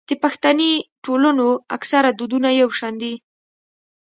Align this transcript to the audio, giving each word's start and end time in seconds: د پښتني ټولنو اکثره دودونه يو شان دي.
د 0.09 0.11
پښتني 0.23 0.71
ټولنو 1.05 1.47
اکثره 1.75 2.09
دودونه 2.19 2.49
يو 2.61 2.69
شان 2.77 2.93
دي. 3.01 3.13